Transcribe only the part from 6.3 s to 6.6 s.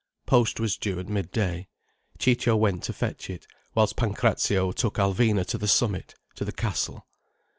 to the